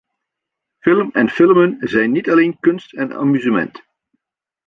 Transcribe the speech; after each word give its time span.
Film 0.79 1.09
en 1.13 1.29
filmen 1.29 1.77
zijn 1.79 2.11
niet 2.11 2.29
alleen 2.29 2.59
kunst 2.59 2.93
en 2.93 3.13
amusement. 3.13 3.85